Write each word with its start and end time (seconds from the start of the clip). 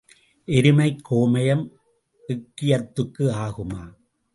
எருமைக் 0.45 0.99
கோமயம் 1.11 1.69
எக்கியத்துக்கு 2.27 3.31
ஆகுமா? 3.43 3.93